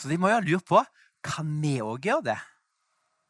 Så 0.00 0.08
de 0.08 0.16
må 0.16 0.30
jo 0.30 0.38
ha 0.38 0.44
lurt 0.44 0.64
på 0.68 0.80
kan 1.26 1.48
vi 1.60 1.76
òg 1.84 2.06
gjøre 2.08 2.30
det. 2.30 2.38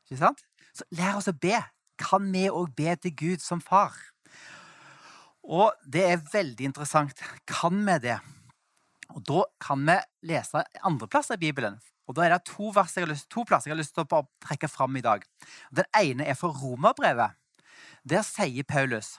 Ikke 0.06 0.20
sant? 0.20 0.44
Så 0.76 0.86
lær 0.94 1.18
oss 1.18 1.30
å 1.30 1.34
be. 1.34 1.58
Kan 1.98 2.28
vi 2.30 2.46
òg 2.46 2.70
be 2.78 2.94
til 3.02 3.14
Gud 3.18 3.42
som 3.42 3.62
far? 3.62 3.96
Og 5.42 5.74
det 5.82 6.04
er 6.06 6.28
veldig 6.32 6.68
interessant. 6.70 7.18
Kan 7.50 7.82
vi 7.86 7.98
det? 8.06 8.20
Og 9.10 9.24
Da 9.26 9.42
kan 9.58 9.82
vi 9.86 9.98
lese 10.30 10.62
andre 10.86 11.08
plasser 11.10 11.34
i 11.34 11.42
Bibelen. 11.48 11.80
Og 12.06 12.14
Da 12.14 12.24
er 12.24 12.30
det 12.30 12.44
to, 12.46 12.70
lyst, 13.06 13.28
to 13.30 13.44
plasser 13.44 13.70
jeg 13.70 13.74
har 13.74 13.82
lyst 13.82 13.94
til 13.94 14.06
å 14.06 14.26
trekke 14.42 14.68
fram 14.68 14.96
i 14.96 15.02
dag. 15.02 15.24
Den 15.74 15.84
ene 15.98 16.26
er 16.26 16.34
for 16.34 16.54
Romerbrevet. 16.54 17.34
Der 18.04 18.22
sier 18.22 18.64
Paulus 18.64 19.18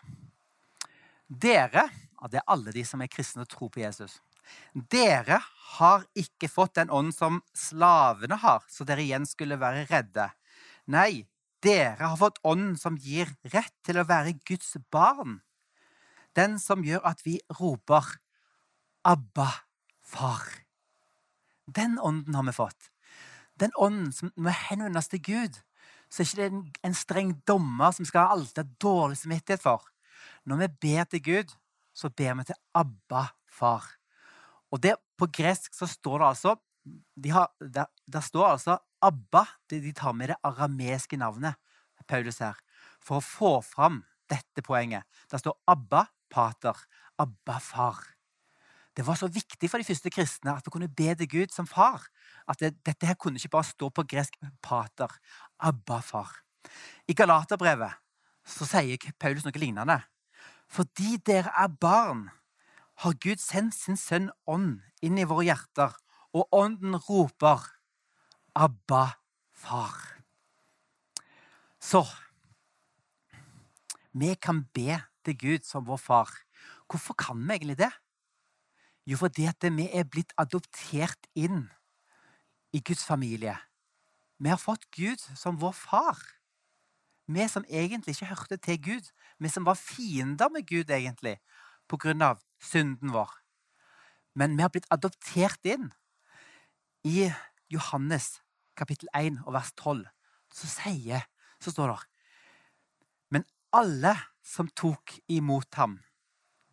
Dere, 1.27 1.89
og 2.19 2.31
det 2.31 2.41
er 2.41 2.51
alle 2.51 2.71
de 2.71 2.83
som 2.83 3.01
er 3.01 3.07
kristne 3.07 3.45
og 3.45 3.49
tror 3.49 3.69
på 3.71 3.79
Jesus, 3.79 4.19
dere 4.73 5.39
har 5.77 6.05
ikke 6.17 6.49
fått 6.51 6.75
den 6.79 6.91
ånden 6.91 7.15
som 7.15 7.41
slavene 7.55 8.37
har, 8.41 8.63
så 8.67 8.85
dere 8.87 9.03
igjen 9.03 9.27
skulle 9.29 9.59
være 9.61 9.85
redde. 9.91 10.27
Nei, 10.91 11.27
dere 11.63 12.09
har 12.09 12.17
fått 12.19 12.41
ånden 12.43 12.75
som 12.79 12.97
gir 12.97 13.29
rett 13.53 13.73
til 13.85 14.01
å 14.01 14.07
være 14.07 14.39
Guds 14.47 14.73
barn. 14.91 15.39
Den 16.35 16.57
som 16.59 16.83
gjør 16.83 17.03
at 17.05 17.25
vi 17.25 17.39
roper 17.59 18.17
'Abba, 19.03 19.49
far'. 20.01 20.63
Den 21.65 21.99
ånden 21.99 22.35
har 22.35 22.43
vi 22.43 22.51
fått. 22.51 22.91
Den 23.59 23.71
ånden 23.77 24.11
som 24.11 24.31
må 24.35 24.49
henvendes 24.49 25.07
til 25.07 25.21
Gud. 25.21 25.61
Så 26.09 26.21
er 26.21 26.25
ikke 26.25 26.41
det 26.41 26.51
en, 26.51 26.73
en 26.83 26.93
streng 26.93 27.31
dommer 27.47 27.91
som 27.91 28.05
skal 28.05 28.25
ha 28.25 28.35
alltid 28.35 28.75
dårlig 28.81 29.17
samvittighet 29.17 29.61
for. 29.61 29.85
Når 30.45 30.57
vi 30.57 30.67
ber 30.81 31.03
til 31.03 31.23
Gud, 31.23 31.53
så 31.93 32.09
ber 32.09 32.33
vi 32.35 32.43
til 32.43 32.55
Abba, 32.73 33.27
far. 33.47 34.00
Og 34.71 34.81
det, 34.81 34.95
På 35.17 35.27
gresk 35.29 35.73
så 35.75 35.85
står 35.85 36.19
det 36.19 36.27
altså 36.27 36.55
de 37.15 37.29
har, 37.29 37.51
der, 37.59 37.85
der, 38.07 38.21
står 38.25 38.47
altså 38.47 38.77
Abba. 39.01 39.45
De, 39.69 39.91
tar 39.93 40.13
med 40.13 40.31
det 40.31 40.37
arameske 40.43 41.17
navnet 41.17 41.53
Paulus 42.07 42.39
her, 42.41 42.57
for 42.99 43.19
å 43.19 43.25
få 43.25 43.51
fram 43.61 44.01
dette 44.29 44.63
poenget. 44.65 45.05
Der 45.29 45.37
står 45.37 45.59
Abba, 45.69 46.07
pater. 46.29 46.77
Abba, 47.21 47.59
far. 47.59 47.99
Det 48.97 49.05
var 49.07 49.15
så 49.15 49.29
viktig 49.31 49.69
for 49.69 49.79
de 49.79 49.87
første 49.87 50.11
kristne 50.11 50.55
at 50.57 50.65
vi 50.65 50.73
kunne 50.73 50.89
be 50.89 51.13
til 51.15 51.29
Gud 51.29 51.53
som 51.53 51.69
far. 51.69 52.03
At 52.49 52.59
det, 52.59 52.73
dette 52.83 53.07
her 53.07 53.15
kunne 53.15 53.39
ikke 53.39 53.53
bare 53.53 53.69
stå 53.69 53.91
på 53.93 54.07
gresk 54.09 54.35
pater. 54.63 55.13
Abba, 55.59 56.01
far. 56.03 56.33
I 57.07 57.13
Galaterbrevet 57.13 58.01
så 58.47 58.67
sier 58.67 59.13
Paulus 59.21 59.45
noe 59.45 59.61
lignende. 59.61 60.01
Fordi 60.71 61.17
dere 61.27 61.53
er 61.61 61.71
barn, 61.71 62.25
har 63.01 63.17
Gud 63.17 63.41
sendt 63.41 63.73
sin 63.73 63.97
sønn 63.97 64.29
ånd 64.45 64.81
inn 65.01 65.17
i 65.17 65.25
våre 65.25 65.47
hjerter, 65.47 65.95
og 66.37 66.47
ånden 66.53 66.99
roper 67.07 67.63
Abba, 68.53 69.15
far. 69.55 69.95
Så 71.79 72.03
vi 74.11 74.33
kan 74.35 74.65
be 74.75 74.99
til 75.23 75.37
Gud 75.39 75.65
som 75.65 75.85
vår 75.87 76.01
far. 76.03 76.33
Hvorfor 76.91 77.15
kan 77.15 77.39
vi 77.39 77.55
egentlig 77.55 77.77
det? 77.79 77.91
Jo, 79.07 79.17
fordi 79.17 79.47
at 79.47 79.63
vi 79.63 79.87
er 79.87 80.03
blitt 80.03 80.35
adoptert 80.37 81.29
inn 81.33 81.69
i 82.75 82.83
Guds 82.83 83.05
familie. 83.07 83.55
Vi 84.37 84.49
har 84.51 84.59
fått 84.59 84.85
Gud 84.91 85.23
som 85.35 85.57
vår 85.61 85.73
far. 85.73 86.19
Vi 87.27 87.47
som 87.47 87.65
egentlig 87.69 88.17
ikke 88.17 88.33
hørte 88.33 88.57
til 88.57 88.81
Gud. 88.83 89.11
Vi 89.39 89.49
som 89.49 89.65
var 89.65 89.79
fiender 89.79 90.51
med 90.51 90.67
Gud, 90.67 90.91
egentlig, 90.91 91.39
på 91.87 91.97
grunn 91.97 92.21
av 92.21 92.43
synden 92.61 93.13
vår. 93.13 93.31
Men 94.37 94.55
vi 94.55 94.63
har 94.63 94.71
blitt 94.71 94.89
adoptert 94.93 95.65
inn. 95.67 95.89
I 97.03 97.31
Johannes 97.73 98.39
kapittel 98.77 99.09
1 99.17 99.41
og 99.45 99.55
vers 99.55 99.71
12 99.75 100.05
så 100.51 100.67
sier, 100.69 101.25
så 101.61 101.71
står 101.71 101.93
det 101.93 101.99
Men 103.31 103.45
alle 103.73 104.15
som 104.43 104.67
tok 104.67 105.17
imot 105.31 105.75
ham, 105.75 105.99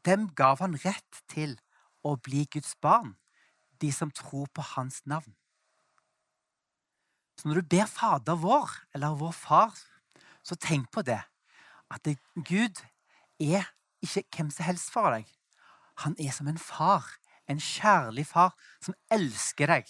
dem 0.05 0.29
gav 0.35 0.61
han 0.61 0.77
rett 0.85 1.23
til 1.29 1.57
å 2.03 2.17
bli 2.17 2.47
Guds 2.51 2.75
barn, 2.81 3.17
de 3.81 3.93
som 3.93 4.11
tror 4.11 4.49
på 4.55 4.65
hans 4.75 5.03
navn. 5.07 5.35
Så 7.39 7.47
når 7.49 7.61
du 7.61 7.69
ber 7.77 7.87
Fader 7.87 8.35
vår, 8.35 8.71
eller 8.95 9.15
vår 9.15 9.33
Far, 9.33 9.75
så 10.43 10.57
tenk 10.59 10.91
på 10.91 11.05
det. 11.07 11.21
At 11.91 12.09
Gud 12.35 12.83
er 13.39 13.69
ikke 14.03 14.25
hvem 14.35 14.51
som 14.51 14.67
helst 14.67 14.91
for 14.91 15.15
deg. 15.15 15.29
Han 16.05 16.15
er 16.19 16.35
som 16.35 16.49
en 16.49 16.59
far. 16.59 17.07
En 17.49 17.61
kjærlig 17.61 18.27
far 18.29 18.55
som 18.85 18.95
elsker 19.11 19.71
deg. 19.71 19.89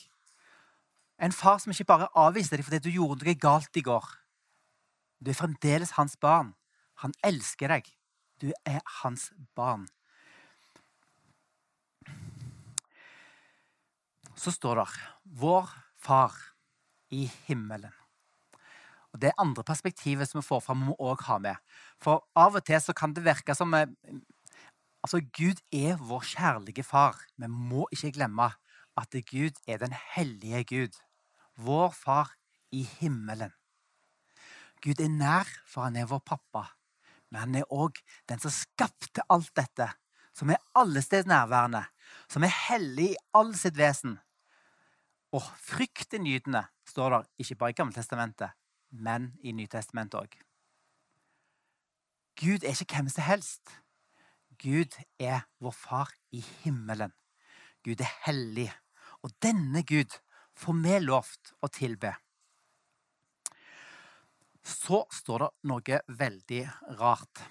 En 1.19 1.35
far 1.35 1.59
som 1.59 1.75
ikke 1.75 1.89
bare 1.89 2.11
avviser 2.15 2.57
deg 2.57 2.69
fordi 2.69 2.83
du 2.87 2.91
gjorde 2.95 3.27
noe 3.27 3.35
galt 3.35 3.77
i 3.77 3.83
går. 3.83 4.07
Du 5.19 5.33
er 5.33 5.39
fremdeles 5.39 5.97
hans 5.99 6.15
barn. 6.17 6.55
Han 7.03 7.15
elsker 7.27 7.75
deg. 7.75 7.91
Du 8.39 8.53
er 8.65 8.81
hans 9.03 9.33
barn. 9.59 9.89
så 14.39 14.53
står 14.53 14.75
det 14.75 14.87
'Vår 15.25 15.69
Far 15.99 16.33
i 17.11 17.31
himmelen'. 17.47 17.93
Og 19.13 19.21
Det 19.21 19.33
andre 19.39 19.65
perspektivet 19.65 20.29
som 20.29 20.39
vi 20.39 20.47
får 20.47 20.61
fram, 20.61 20.77
må 20.77 20.97
òg 21.01 21.23
ha 21.23 21.39
med. 21.39 21.57
For 22.01 22.25
av 22.37 22.55
og 22.55 22.65
til 22.65 22.81
så 22.81 22.93
kan 22.93 23.13
det 23.13 23.25
virke 23.25 23.55
som 23.55 23.75
eh, 23.75 23.87
Altså, 25.03 25.21
Gud 25.39 25.61
er 25.73 25.97
vår 25.97 26.25
kjærlige 26.35 26.83
far. 26.83 27.21
Vi 27.37 27.47
må 27.47 27.87
ikke 27.93 28.13
glemme 28.13 28.51
at 28.99 29.15
Gud 29.31 29.55
er 29.69 29.79
den 29.79 29.95
hellige 30.15 30.65
Gud. 30.65 30.99
Vår 31.57 31.91
far 31.91 32.35
i 32.73 32.83
himmelen. 32.83 33.53
Gud 34.83 35.01
er 35.01 35.09
nær, 35.11 35.49
for 35.67 35.87
han 35.87 35.97
er 35.97 36.07
vår 36.07 36.23
pappa. 36.27 36.65
Men 37.31 37.41
han 37.41 37.55
er 37.61 37.73
òg 37.75 37.99
den 38.29 38.41
som 38.43 38.55
skapte 38.55 39.25
alt 39.31 39.51
dette. 39.57 39.91
Som 40.35 40.51
er 40.51 40.63
allestedsnærværende. 40.79 41.85
Som 42.31 42.47
er 42.47 42.55
hellig 42.69 43.13
i 43.13 43.21
all 43.35 43.55
sitt 43.59 43.79
vesen. 43.79 44.19
Og 45.35 45.45
fryktinngytende 45.61 46.65
står 46.89 47.11
der 47.11 47.27
ikke 47.39 47.59
bare 47.61 47.71
i 47.75 47.77
Gammeltestamentet, 47.77 48.55
men 48.91 49.35
i 49.45 49.53
Nytestamentet 49.53 50.21
òg. 50.23 50.39
Gud 52.39 52.65
er 52.65 52.73
ikke 52.73 52.97
hvem 52.97 53.11
som 53.13 53.27
helst. 53.27 53.75
Gud 54.59 54.95
er 55.23 55.45
vår 55.63 55.75
far 55.75 56.13
i 56.35 56.43
himmelen. 56.63 57.13
Gud 57.87 58.01
er 58.03 58.11
hellig. 58.27 58.69
Og 59.23 59.31
denne 59.43 59.85
Gud 59.87 60.17
får 60.59 60.81
vi 60.83 60.99
lovt 61.05 61.53
å 61.63 61.71
tilbe. 61.71 62.13
Så 64.67 65.05
står 65.15 65.45
det 65.45 65.71
noe 65.71 66.01
veldig 66.21 66.63
rart. 66.99 67.45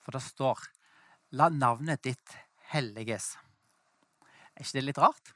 For 0.00 0.16
det 0.16 0.24
står 0.24 0.58
'La 1.32 1.48
navnet 1.48 2.02
ditt 2.02 2.36
helliges'. 2.72 3.36
Er 4.56 4.62
ikke 4.62 4.78
det 4.78 4.84
litt 4.84 4.98
rart? 4.98 5.34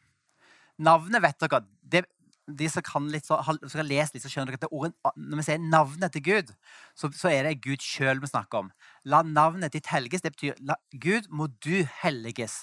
Navnet 0.78 1.22
vet 1.22 1.38
dere. 1.38 1.64
Det, 1.82 2.04
de 2.48 2.68
som 2.72 2.84
kan 2.84 3.08
litt, 3.12 3.26
så, 3.28 3.38
som 3.44 3.80
har 3.80 3.86
litt, 3.86 4.16
så 4.22 4.30
skjønner 4.30 4.54
dere 4.54 4.60
at 4.60 4.64
det 4.64 4.72
ordet, 4.72 4.94
når 5.16 5.40
vi 5.40 5.44
sier 5.46 5.60
navnet 5.60 6.14
til 6.14 6.24
Gud, 6.24 6.52
så, 6.96 7.10
så 7.14 7.30
er 7.32 7.48
det 7.48 7.60
Gud 7.64 7.84
sjøl 7.84 8.22
vi 8.22 8.30
snakker 8.30 8.64
om. 8.64 8.70
La 9.04 9.20
navnet 9.26 9.74
ditt 9.74 9.90
helges. 9.92 10.24
Det 10.24 10.32
betyr 10.36 10.60
la, 10.64 10.78
Gud, 10.96 11.28
må 11.28 11.50
du 11.64 11.84
helliges. 12.00 12.60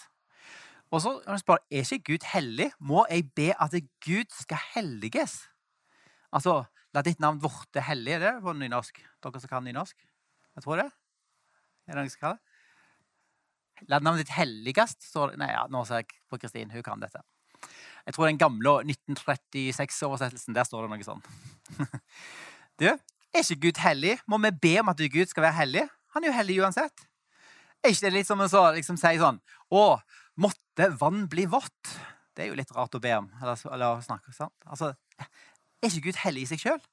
Og 0.93 1.01
så 1.03 1.15
spør, 1.41 1.61
Er 1.69 1.85
ikke 1.85 2.13
Gud 2.13 2.25
hellig? 2.31 2.71
Må 2.79 3.05
jeg 3.09 3.29
be 3.35 3.51
at 3.53 3.75
Gud 4.05 4.31
skal 4.33 4.61
helliges? 4.73 5.43
Altså, 6.31 6.63
la 6.95 7.03
ditt 7.05 7.21
navn 7.21 7.41
vorte 7.43 7.83
hellig. 7.83 8.17
Er 8.17 8.25
det 8.25 8.33
på 8.43 8.53
nynorsk? 8.57 9.01
Dere 9.23 9.41
som 9.43 9.51
kan 9.51 9.65
nynorsk? 9.65 9.97
Jeg 10.55 10.65
tror 10.65 10.81
det. 10.81 10.89
Er 11.85 11.93
det 11.93 12.01
noen 12.01 12.13
som 12.13 12.25
kan 12.25 12.37
det? 12.37 13.87
La 13.91 13.99
navnet 13.99 14.23
ditt 14.23 14.35
helligast. 14.37 15.03
Så, 15.03 15.29
nei, 15.37 15.51
ja, 15.51 15.65
nå 15.69 15.83
ser 15.85 16.05
jeg 16.05 16.13
på 16.31 16.39
Kristin. 16.41 16.71
Hun 16.71 16.85
kan 16.85 17.01
dette. 17.03 17.21
Jeg 18.05 18.15
tror 18.15 18.29
den 18.29 18.39
gamle 18.39 18.77
1936-oversettelsen, 18.85 20.55
der 20.55 20.67
står 20.67 20.85
det 20.85 20.93
noe 20.93 21.07
sånn. 21.07 21.25
Du, 22.75 22.89
er 22.91 23.39
ikke 23.39 23.69
Gud 23.69 23.77
hellig? 23.79 24.17
Må 24.27 24.35
vi 24.43 24.49
be 24.65 24.73
om 24.81 24.89
at 24.91 24.99
Gud 24.99 25.29
skal 25.31 25.45
være 25.45 25.55
hellig? 25.61 25.85
Han 26.11 26.25
er 26.25 26.27
jo 26.27 26.35
hellig 26.35 26.57
uansett. 26.59 27.05
Er 27.79 27.93
ikke 27.93 28.07
det 28.07 28.11
litt 28.17 28.27
som 28.27 28.41
å 28.43 28.63
liksom, 28.75 28.97
si 28.99 29.13
sånn 29.21 29.37
Å, 29.71 29.83
måtte 30.43 30.89
vann 30.99 31.23
bli 31.31 31.45
vått? 31.47 31.93
Det 32.35 32.43
er 32.43 32.49
jo 32.51 32.57
litt 32.59 32.73
rart 32.75 32.97
å 32.97 32.99
be 32.99 33.13
om. 33.15 33.29
Eller, 33.39 33.61
eller 33.71 34.03
snakke, 34.03 34.35
sant? 34.35 34.55
Altså, 34.67 34.91
er 35.23 35.87
ikke 35.87 36.09
Gud 36.09 36.19
hellig 36.25 36.43
i 36.43 36.51
seg 36.51 36.65
sjøl? 36.65 36.83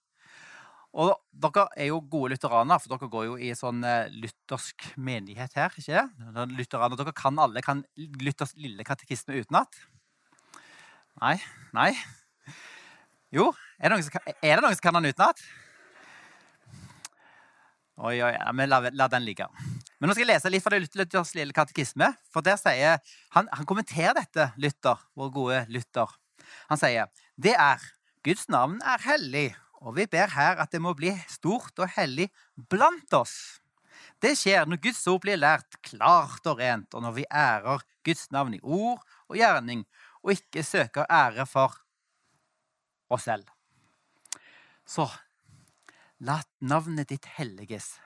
Og 0.92 1.14
dere 1.32 1.64
er 1.80 1.88
jo 1.88 2.02
gode 2.12 2.34
lutheraner, 2.34 2.80
for 2.82 2.92
dere 2.92 3.08
går 3.14 3.24
jo 3.30 3.36
i 3.40 3.54
sånn 3.56 3.80
uh, 3.80 4.10
luthersk 4.12 4.90
menighet 5.00 5.56
her. 5.56 5.72
ikke 5.72 6.04
det? 6.04 6.46
Lutheraner, 6.52 6.98
Dere 7.00 7.14
kan 7.16 7.40
alle 7.40 7.64
kan 7.64 7.80
Luthers 7.96 8.52
lille 8.60 8.84
katekisme 8.84 9.40
utenat. 9.40 9.80
Nei? 11.22 11.36
Nei? 11.70 11.90
Jo, 13.30 13.52
er 13.78 13.86
det 13.86 13.94
noen 13.94 14.02
som 14.02 14.16
kan, 14.16 14.32
noen 14.42 14.74
som 14.74 14.82
kan 14.82 14.96
den 14.96 15.12
utenat? 15.12 15.42
Oi, 18.02 18.16
oi, 18.16 18.32
ja, 18.34 18.48
men 18.56 18.66
la, 18.66 18.80
la, 18.90 19.06
den 19.12 19.22
ligge. 19.22 19.46
Men 20.00 20.10
nå 20.10 20.16
skal 20.16 20.24
jeg 20.24 20.32
lese 20.32 20.50
litt 20.50 20.64
fra 20.64 20.74
det 20.74 20.88
Luthers 20.98 21.30
lille 21.38 21.54
katekisme. 21.54 22.08
For 22.34 22.42
der 22.42 22.58
sier, 22.58 22.98
han, 23.36 23.46
han 23.54 23.68
kommenterer 23.70 24.16
dette, 24.18 24.48
Luther, 24.58 24.98
vår 25.14 25.30
gode 25.36 25.62
Luther. 25.70 26.10
Han 26.72 26.80
sier 26.80 27.06
det 27.38 27.54
er 27.54 27.86
Guds 28.26 28.48
navn 28.50 28.80
er 28.82 29.06
hellig, 29.06 29.52
og 29.78 29.94
vi 30.00 30.10
ber 30.10 30.34
her 30.34 30.58
at 30.62 30.74
det 30.74 30.82
må 30.82 30.90
bli 30.98 31.14
stort 31.30 31.78
og 31.78 31.94
hellig 31.94 32.32
blant 32.56 33.14
oss. 33.14 33.62
Det 34.22 34.34
skjer 34.38 34.66
når 34.66 34.82
Guds 34.82 35.06
ord 35.10 35.22
blir 35.22 35.38
lært 35.38 35.78
klart 35.86 36.50
og 36.50 36.58
rent, 36.58 36.90
og 36.94 37.06
når 37.06 37.20
vi 37.20 37.30
ærer 37.30 37.86
Guds 38.02 38.26
navn 38.34 38.58
i 38.58 38.62
ord 38.62 38.98
og 39.30 39.38
gjerning, 39.38 39.86
og 40.22 40.34
ikke 40.36 40.62
søker 40.66 41.08
ære 41.10 41.46
for 41.46 41.76
oss 43.12 43.26
selv. 43.28 43.48
Så 44.86 45.06
la 46.22 46.40
navnet 46.60 47.10
ditt 47.10 47.26
helliges. 47.36 47.96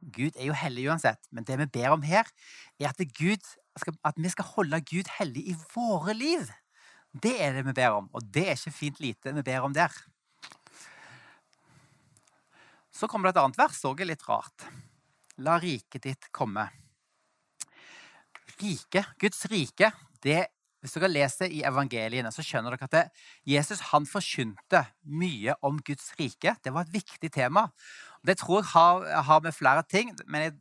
Gud 0.00 0.36
er 0.36 0.48
jo 0.48 0.56
hellig 0.56 0.86
uansett, 0.88 1.20
men 1.30 1.44
det 1.44 1.58
vi 1.60 1.68
ber 1.78 1.92
om 1.92 2.04
her, 2.06 2.28
er 2.80 2.88
at, 2.88 3.02
Gud, 3.18 3.44
at 3.76 4.16
vi 4.16 4.32
skal 4.32 4.48
holde 4.54 4.80
Gud 4.88 5.10
hellig 5.18 5.50
i 5.52 5.56
våre 5.74 6.16
liv. 6.16 6.48
Det 7.12 7.34
er 7.42 7.58
det 7.58 7.66
vi 7.66 7.76
ber 7.76 7.98
om, 7.98 8.08
og 8.14 8.24
det 8.32 8.46
er 8.48 8.56
ikke 8.56 8.76
fint 8.76 9.00
lite 9.02 9.34
vi 9.36 9.44
ber 9.44 9.66
om 9.66 9.74
der. 9.76 9.92
Så 12.90 13.08
kommer 13.08 13.28
det 13.28 13.36
et 13.36 13.42
annet 13.44 13.60
vers, 13.60 13.82
òg 13.88 14.02
litt 14.06 14.24
rart. 14.28 14.66
La 15.44 15.58
riket 15.60 16.04
ditt 16.04 16.30
komme. 16.36 16.66
Rike, 18.60 19.04
Guds 19.20 19.46
rike, 19.52 19.92
det 20.24 20.42
hvis 20.80 20.96
dere 20.96 21.10
leser 21.12 21.52
i 21.52 21.62
evangeliene, 21.68 22.32
så 22.32 22.44
skjønner 22.44 22.74
dere 22.74 22.88
at 22.88 22.94
det, 22.94 23.04
Jesus 23.52 23.82
han 23.90 24.08
forkynte 24.08 24.84
mye 25.04 25.56
om 25.66 25.80
Guds 25.84 26.12
rike. 26.20 26.54
Det 26.64 26.72
var 26.72 26.86
et 26.86 26.94
viktig 26.94 27.32
tema. 27.34 27.66
Det 28.26 28.38
tror 28.40 28.62
jeg 28.62 28.72
har, 28.72 29.08
har 29.28 29.42
med 29.44 29.56
flere 29.56 29.84
ting. 29.88 30.14
Men 30.26 30.56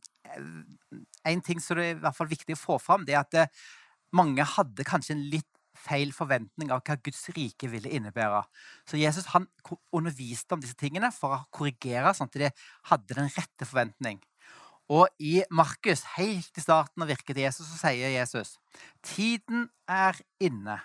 en 1.27 1.45
ting 1.45 1.61
som 1.63 1.79
det 1.79 1.85
er 1.85 1.95
i 1.95 2.01
hvert 2.03 2.17
fall 2.17 2.31
viktig 2.31 2.57
å 2.57 2.59
få 2.59 2.79
fram, 2.83 3.07
det 3.07 3.15
er 3.15 3.23
at 3.23 3.31
det, 3.35 3.47
mange 4.15 4.43
hadde 4.55 4.87
kanskje 4.87 5.15
en 5.15 5.27
litt 5.31 5.47
feil 5.79 6.11
forventning 6.15 6.71
av 6.73 6.81
hva 6.83 6.97
Guds 6.99 7.21
rike 7.35 7.69
ville 7.71 7.91
innebære. 7.95 8.41
Så 8.89 8.99
Jesus 8.99 9.29
han 9.33 9.47
underviste 9.95 10.55
om 10.55 10.63
disse 10.63 10.77
tingene 10.79 11.11
for 11.15 11.37
å 11.37 11.43
korrigere, 11.55 12.11
sånn 12.15 12.31
at 12.31 12.39
de 12.41 12.51
hadde 12.91 13.15
den 13.15 13.31
rette 13.35 13.67
forventning. 13.67 14.19
Og 14.89 15.07
i 15.21 15.43
Markus, 15.53 16.01
helt 16.17 16.57
i 16.57 16.63
starten 16.63 17.03
av 17.03 17.11
virket 17.11 17.35
til 17.35 17.43
Jesus, 17.45 17.67
så 17.69 17.77
sier 17.83 18.09
Jesus 18.15 18.55
Tiden 19.05 19.67
er 19.85 20.17
inne. 20.41 20.79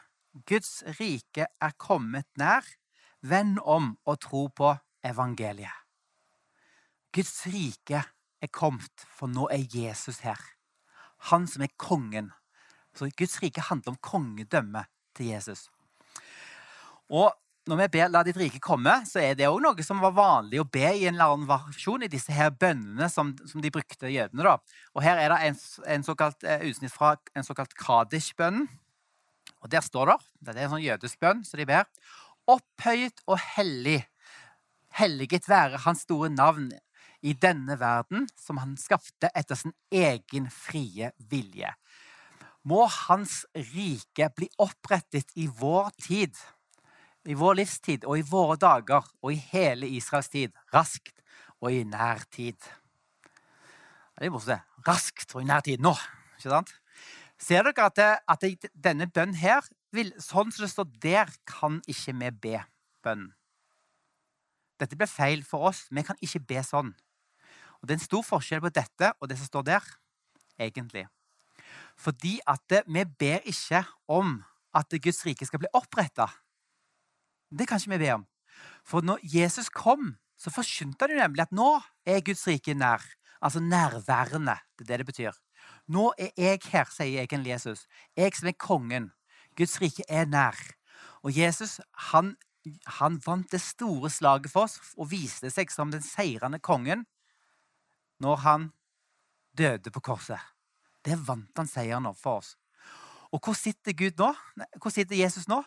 Guds 0.48 0.82
rike 0.98 1.46
er 1.48 1.76
kommet 1.80 2.28
nær. 2.40 2.66
Vend 3.24 3.56
om 3.64 3.94
og 4.04 4.18
tro 4.20 4.48
på 4.52 4.74
evangeliet. 5.06 5.72
Guds 7.14 7.46
rike 7.48 8.02
er 8.42 8.50
kommet, 8.52 9.06
for 9.16 9.30
nå 9.30 9.46
er 9.54 9.64
Jesus 9.72 10.20
her. 10.26 10.40
Han 11.30 11.46
som 11.48 11.64
er 11.64 11.72
kongen. 11.80 12.32
Så 12.92 13.08
Guds 13.16 13.38
rike 13.40 13.64
handler 13.70 13.94
om 13.94 14.02
kongedømmet 14.04 14.90
til 15.16 15.32
Jesus. 15.32 15.70
Og 17.08 17.32
når 17.64 17.78
vi 17.80 17.86
ber 17.96 18.08
'La 18.12 18.22
ditt 18.22 18.36
rike 18.36 18.60
komme', 18.60 19.06
så 19.08 19.22
er 19.22 19.34
det 19.38 19.48
òg 19.48 19.62
noe 19.64 19.84
som 19.86 20.02
var 20.02 20.12
vanlig 20.12 20.60
å 20.60 20.68
be 20.68 20.84
i 20.84 21.06
en 21.08 21.14
eller 21.16 21.32
annen 21.32 21.48
versjon 21.48 22.02
i 22.04 22.10
disse 22.12 22.32
her 22.32 22.50
bønnene 22.52 23.08
som, 23.08 23.32
som 23.48 23.62
de 23.64 23.70
brukte, 23.72 24.10
jødene. 24.12 24.44
da. 24.44 24.58
Og 24.94 25.02
Her 25.02 25.16
er 25.16 25.32
det 25.32 25.38
en, 25.48 25.56
en 25.96 26.04
såkalt 26.04 26.44
uh, 26.44 26.60
utsnitt 26.68 26.92
fra 26.92 27.16
en 27.34 27.46
såkalt 27.46 27.72
Kadish-bønn. 27.74 28.66
Og 29.64 29.70
Der 29.72 29.80
står 29.80 30.12
det 30.12 30.18
Det 30.44 30.56
er 30.56 30.66
en 30.66 30.74
sånn 30.76 30.84
jødisk 30.84 31.20
bønn 31.20 31.44
så 31.44 31.56
de 31.56 31.64
ber. 31.64 31.88
Opphøyet 32.46 33.24
og 33.26 33.40
hellig. 33.56 34.02
Helliget 34.92 35.48
være 35.48 35.80
hans 35.86 36.04
store 36.04 36.28
navn 36.28 36.68
i 37.24 37.32
denne 37.32 37.78
verden, 37.80 38.28
som 38.36 38.60
han 38.60 38.76
skapte 38.76 39.30
etter 39.34 39.56
sin 39.56 39.72
egen 39.88 40.50
frie 40.52 41.14
vilje. 41.16 41.72
Må 42.68 42.84
hans 43.08 43.46
rike 43.72 44.28
bli 44.36 44.50
opprettet 44.60 45.32
i 45.40 45.48
vår 45.48 45.88
tid 46.04 46.36
i 47.24 47.36
vår 47.38 47.58
livstid 47.60 48.04
og 48.04 48.18
i 48.18 48.26
våre 48.28 48.56
dager 48.60 49.06
og 49.22 49.32
i 49.32 49.40
hele 49.52 49.88
Israels 49.96 50.28
tid, 50.32 50.52
raskt 50.74 51.22
og 51.60 51.72
i 51.72 51.84
nær 51.88 52.24
tid. 52.32 52.58
Det 54.14 54.28
er 54.28 54.32
morsomt. 54.32 54.62
Raskt 54.86 55.32
og 55.34 55.42
i 55.42 55.48
nær 55.48 55.64
tid. 55.64 55.80
Nå! 55.82 55.94
Ikke 56.36 56.50
sant? 56.52 56.74
Ser 57.40 57.64
dere 57.66 57.88
at, 57.88 57.96
det, 57.96 58.10
at 58.30 58.44
det, 58.44 58.70
denne 58.84 59.08
bønnen 59.10 59.38
her, 59.40 59.64
vil, 59.94 60.12
sånn 60.22 60.52
som 60.52 60.64
det 60.64 60.70
står 60.72 60.86
der, 61.02 61.32
kan 61.48 61.80
ikke 61.90 62.14
vi 62.20 62.30
be 62.46 62.60
bønnen. 63.04 63.32
Dette 64.80 64.98
ble 64.98 65.06
feil 65.08 65.44
for 65.46 65.70
oss. 65.70 65.84
Vi 65.90 66.02
kan 66.06 66.18
ikke 66.22 66.42
be 66.44 66.62
sånn. 66.66 66.92
Og 67.80 67.88
Det 67.88 67.94
er 67.94 68.00
en 68.00 68.06
stor 68.06 68.24
forskjell 68.26 68.62
på 68.64 68.72
dette 68.74 69.12
og 69.20 69.28
det 69.30 69.38
som 69.38 69.48
står 69.48 69.66
der, 69.70 69.90
egentlig. 70.58 71.06
Fordi 71.96 72.38
at 72.48 72.80
vi 72.86 73.04
ber 73.04 73.44
ikke 73.46 73.84
om 74.10 74.40
at 74.74 74.96
Guds 75.02 75.22
rike 75.26 75.46
skal 75.46 75.62
bli 75.62 75.70
oppretta. 75.76 76.26
Det 77.58 77.68
kan 77.68 77.78
ikke 77.80 77.94
vi 77.94 78.04
be 78.04 78.12
om. 78.14 78.26
For 78.84 79.04
når 79.04 79.22
Jesus 79.22 79.68
kom, 79.72 80.16
så 80.38 80.50
forkynte 80.50 81.06
han 81.06 81.14
jo 81.14 81.20
nemlig 81.22 81.44
at 81.46 81.54
nå 81.54 81.70
er 82.06 82.24
Guds 82.24 82.46
rike 82.48 82.74
nær. 82.74 83.02
Altså 83.44 83.60
nærværende. 83.60 84.56
Det 84.78 84.84
er 84.84 84.90
det 84.90 84.98
det 84.98 85.06
betyr. 85.06 85.36
Nå 85.88 86.12
er 86.18 86.32
jeg 86.36 86.60
her, 86.72 86.88
sier 86.90 87.22
egentlig 87.22 87.52
Jesus. 87.54 87.86
Jeg 88.16 88.34
som 88.36 88.48
er 88.48 88.58
kongen. 88.58 89.10
Guds 89.56 89.80
rike 89.80 90.04
er 90.08 90.26
nær. 90.26 90.56
Og 91.22 91.36
Jesus 91.36 91.78
han, 92.10 92.34
han 92.98 93.20
vant 93.26 93.52
det 93.52 93.60
store 93.60 94.10
slaget 94.10 94.52
for 94.52 94.68
oss 94.68 94.80
og 94.96 95.10
viste 95.12 95.50
seg 95.52 95.72
som 95.72 95.92
den 95.92 96.02
seirende 96.04 96.60
kongen 96.60 97.04
når 98.22 98.42
han 98.44 98.66
døde 99.56 99.92
på 99.92 100.00
korset. 100.00 100.40
Det 101.04 101.16
vant 101.26 101.52
han 101.58 101.68
seieren 101.68 102.08
for 102.16 102.40
oss. 102.40 102.54
Og 103.34 103.40
hvor 103.42 103.56
sitter 103.58 103.92
Gud 103.92 104.20
nå? 104.20 104.30
Hvor 104.80 104.92
sitter 104.94 105.16
Jesus 105.18 105.48
nå? 105.50 105.60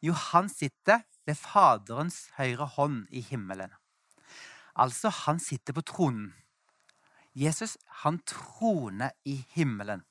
Jo, 0.00 0.14
han 0.14 0.48
sitter 0.48 1.02
ved 1.30 1.38
Faderens 1.38 2.24
høyre 2.38 2.66
hånd 2.74 3.04
i 3.14 3.22
himmelen. 3.22 3.70
Altså, 4.74 5.10
han 5.10 5.38
sitter 5.42 5.76
på 5.76 5.84
tronen. 5.86 6.32
Jesus, 7.38 7.76
han 8.02 8.18
troner 8.26 9.14
i 9.24 9.44
himmelen. 9.54 10.02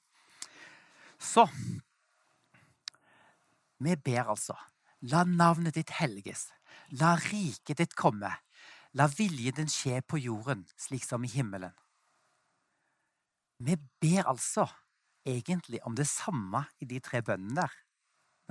Så 1.19 1.49
Vi 3.79 3.95
ber 3.95 4.27
altså. 4.31 4.55
La 5.07 5.23
navnet 5.23 5.77
ditt 5.77 5.91
helges. 6.01 6.49
La 6.99 7.13
riket 7.15 7.79
ditt 7.79 7.95
komme. 7.95 8.31
La 8.91 9.07
viljen 9.07 9.55
din 9.55 9.71
skje 9.71 10.01
på 10.03 10.19
jorden, 10.19 10.65
slik 10.75 11.05
som 11.07 11.23
i 11.23 11.31
himmelen. 11.31 11.71
Vi 13.63 13.77
ber 14.01 14.27
altså 14.27 14.67
egentlig 15.23 15.79
om 15.87 15.95
det 15.95 16.07
samme 16.11 16.65
i 16.83 16.87
de 16.91 16.99
tre 16.99 17.21
bønnene 17.23 17.61
der, 17.61 17.79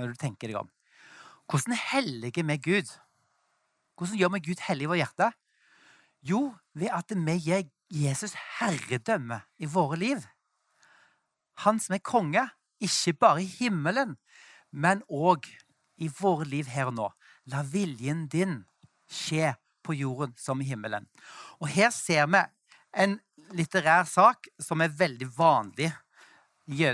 når 0.01 0.13
du 0.13 0.21
tenker 0.21 0.49
deg 0.49 0.61
om. 0.63 0.73
Hvordan 1.49 1.77
helliger 1.81 2.45
vi 2.45 2.57
Gud? 2.57 2.91
Hvordan 3.97 4.19
gjør 4.19 4.33
vi 4.35 4.41
Gud 4.51 4.61
hellig 4.69 4.85
i 4.85 4.91
vårt 4.91 5.01
hjerte? 5.01 5.31
Jo, 6.23 6.41
ved 6.75 6.93
at 6.93 7.15
vi 7.17 7.37
gir 7.41 7.69
Jesus 7.91 8.35
herredømme 8.59 9.41
i 9.59 9.67
våre 9.67 9.97
liv. 9.97 10.27
Han 11.65 11.81
som 11.81 11.95
er 11.97 12.05
konge, 12.05 12.45
ikke 12.81 13.13
bare 13.13 13.43
i 13.43 13.49
himmelen, 13.49 14.17
men 14.71 15.01
òg 15.09 15.49
i 15.97 16.11
våre 16.21 16.45
liv 16.45 16.69
her 16.69 16.93
og 16.93 16.99
nå. 16.99 17.09
La 17.49 17.65
viljen 17.65 18.27
din 18.29 18.61
skje 19.09 19.55
på 19.83 19.97
jorden 19.97 20.37
som 20.37 20.61
i 20.61 20.69
himmelen. 20.69 21.09
Og 21.65 21.73
her 21.73 21.91
ser 21.95 22.29
vi 22.29 22.45
en 22.93 23.17
litterær 23.57 24.05
sak 24.05 24.51
som 24.61 24.85
er 24.85 24.93
veldig 24.93 25.31
vanlig 25.39 25.89
i, 26.69 26.89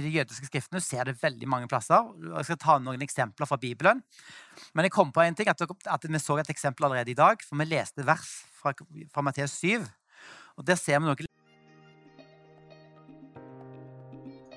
de 0.00 0.12
jødiske 0.14 0.48
skriftene 0.48 0.80
ser 0.80 1.04
det 1.04 1.18
veldig 1.20 1.48
mange 1.48 1.68
plasser. 1.68 2.08
Jeg 2.38 2.48
skal 2.48 2.60
ta 2.60 2.78
noen 2.80 3.02
eksempler 3.04 3.48
fra 3.48 3.58
Bibelen. 3.60 4.00
Men 4.74 4.86
jeg 4.86 4.94
kom 4.94 5.12
på 5.12 5.24
en 5.24 5.36
ting, 5.36 5.48
at 5.50 6.06
vi 6.08 6.22
så 6.22 6.38
et 6.40 6.52
eksempel 6.52 6.88
allerede 6.88 7.12
i 7.12 7.18
dag. 7.18 7.42
For 7.44 7.60
vi 7.60 7.68
leste 7.68 8.06
vers 8.06 8.30
fra, 8.60 8.72
fra 9.12 9.24
Matteus 9.24 9.58
7. 9.60 9.84
Og 10.56 10.64
der 10.66 10.80
ser 10.80 11.00
vi 11.00 11.10
noe 11.10 11.28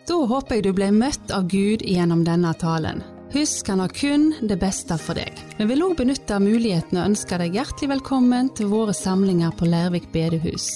Da 0.04 0.16
håper 0.28 0.58
jeg 0.58 0.64
du 0.66 0.74
ble 0.76 0.90
møtt 0.92 1.32
av 1.32 1.48
Gud 1.52 1.84
gjennom 1.88 2.26
denne 2.28 2.52
talen. 2.60 3.04
Husk, 3.34 3.70
han 3.72 3.80
har 3.80 3.94
kun 3.96 4.28
det 4.46 4.60
beste 4.62 4.98
for 5.02 5.18
deg. 5.18 5.40
Vi 5.58 5.66
vil 5.66 5.82
òg 5.82 5.96
benytte 5.98 6.38
muligheten 6.44 7.00
og 7.00 7.14
ønske 7.14 7.40
deg 7.42 7.56
hjertelig 7.58 7.96
velkommen 7.96 8.52
til 8.54 8.70
våre 8.70 8.94
samlinger 8.94 9.56
på 9.58 9.72
Lærvik 9.72 10.12
bedehus. 10.14 10.76